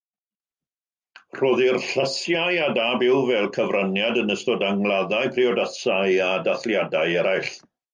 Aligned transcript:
Rhoddir 1.39 1.75
llysiau 1.83 2.57
a 2.69 2.71
da 2.79 2.87
byw 3.05 3.21
fel 3.29 3.47
cyfraniad 3.61 4.21
yn 4.25 4.35
ystod 4.39 4.69
angladdau, 4.75 5.33
priodasau 5.39 6.21
a 6.33 6.37
dathliadau 6.51 7.21
eraill. 7.25 7.59